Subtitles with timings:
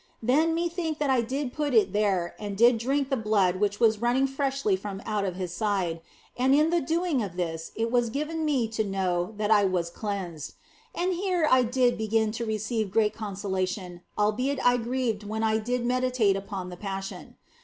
[0.23, 4.01] Then methought that I did put it there and did drink the blood which was
[4.01, 6.01] running freshly from out of His side,
[6.35, 9.91] and in the doing of this it was given me to know that I was
[9.91, 10.55] cleansed.
[10.95, 15.59] And here I did begin to receive great consola tion, albeit I grieved when I
[15.59, 17.35] did meditate upon the Passion.